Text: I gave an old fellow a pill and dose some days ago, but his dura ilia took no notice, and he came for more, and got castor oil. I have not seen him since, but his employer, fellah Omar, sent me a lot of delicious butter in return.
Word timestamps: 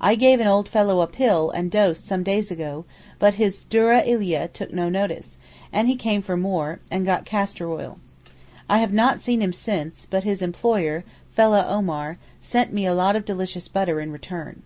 I 0.00 0.16
gave 0.16 0.40
an 0.40 0.48
old 0.48 0.68
fellow 0.68 1.00
a 1.00 1.06
pill 1.06 1.48
and 1.52 1.70
dose 1.70 2.00
some 2.00 2.24
days 2.24 2.50
ago, 2.50 2.86
but 3.20 3.34
his 3.34 3.62
dura 3.62 4.00
ilia 4.04 4.48
took 4.48 4.72
no 4.72 4.88
notice, 4.88 5.38
and 5.72 5.86
he 5.86 5.94
came 5.94 6.22
for 6.22 6.36
more, 6.36 6.80
and 6.90 7.06
got 7.06 7.24
castor 7.24 7.70
oil. 7.70 8.00
I 8.68 8.78
have 8.78 8.92
not 8.92 9.20
seen 9.20 9.40
him 9.40 9.52
since, 9.52 10.06
but 10.06 10.24
his 10.24 10.42
employer, 10.42 11.04
fellah 11.36 11.66
Omar, 11.68 12.18
sent 12.40 12.72
me 12.72 12.84
a 12.84 12.94
lot 12.94 13.14
of 13.14 13.24
delicious 13.24 13.68
butter 13.68 14.00
in 14.00 14.10
return. 14.10 14.64